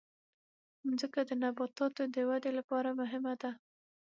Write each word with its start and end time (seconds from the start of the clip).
مځکه 0.87 1.19
د 1.29 1.31
نباتاتو 1.43 2.03
د 2.13 2.15
ودې 2.29 2.51
لپاره 2.59 2.89
مهمه 2.99 3.33
ده. 3.41 3.51